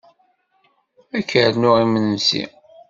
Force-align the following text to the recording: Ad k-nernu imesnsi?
Ad 1.17 1.23
k-nernu 1.29 1.71
imesnsi? 1.83 2.43